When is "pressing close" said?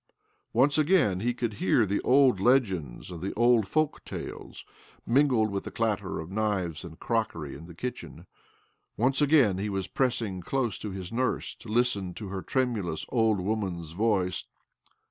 9.85-10.79